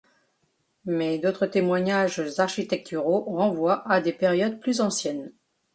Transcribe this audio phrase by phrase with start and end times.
[0.85, 5.31] Mais d'autres témoignages architecturaux renvoient à des périodes plus anciennes.